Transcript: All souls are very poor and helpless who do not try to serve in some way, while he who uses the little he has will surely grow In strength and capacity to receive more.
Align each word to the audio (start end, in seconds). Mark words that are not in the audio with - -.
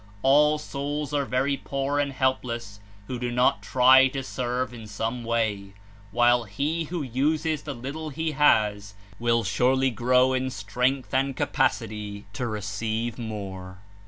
All 0.23 0.57
souls 0.57 1.13
are 1.13 1.25
very 1.25 1.55
poor 1.57 1.99
and 1.99 2.11
helpless 2.11 2.79
who 3.05 3.19
do 3.19 3.29
not 3.29 3.61
try 3.61 4.07
to 4.07 4.23
serve 4.23 4.73
in 4.73 4.87
some 4.87 5.23
way, 5.23 5.73
while 6.09 6.45
he 6.45 6.85
who 6.85 7.03
uses 7.03 7.61
the 7.61 7.75
little 7.75 8.09
he 8.09 8.31
has 8.31 8.95
will 9.19 9.43
surely 9.43 9.91
grow 9.91 10.33
In 10.33 10.49
strength 10.49 11.13
and 11.13 11.35
capacity 11.37 12.25
to 12.33 12.47
receive 12.47 13.19
more. 13.19 13.77